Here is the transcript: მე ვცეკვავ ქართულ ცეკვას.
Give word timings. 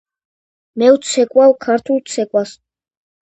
მე 0.81 0.87
ვცეკვავ 0.95 1.53
ქართულ 1.65 2.01
ცეკვას. 2.13 2.55